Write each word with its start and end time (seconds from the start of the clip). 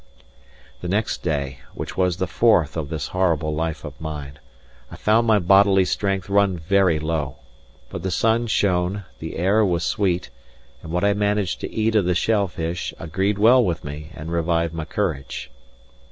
The 0.81 0.87
next 0.87 1.21
day 1.21 1.59
(which 1.75 1.95
was 1.95 2.17
the 2.17 2.25
fourth 2.25 2.75
of 2.75 2.89
this 2.89 3.09
horrible 3.09 3.53
life 3.53 3.85
of 3.85 4.01
mine) 4.01 4.39
I 4.89 4.95
found 4.95 5.27
my 5.27 5.37
bodily 5.37 5.85
strength 5.85 6.27
run 6.27 6.57
very 6.57 6.97
low. 6.97 7.35
But 7.91 8.01
the 8.01 8.09
sun 8.09 8.47
shone, 8.47 9.03
the 9.19 9.35
air 9.35 9.63
was 9.63 9.83
sweet, 9.83 10.31
and 10.81 10.91
what 10.91 11.03
I 11.03 11.13
managed 11.13 11.61
to 11.61 11.71
eat 11.71 11.93
of 11.93 12.05
the 12.05 12.15
shell 12.15 12.47
fish 12.47 12.95
agreed 12.97 13.37
well 13.37 13.63
with 13.63 13.83
me 13.83 14.09
and 14.15 14.31
revived 14.31 14.73
my 14.73 14.85
courage. 14.85 15.51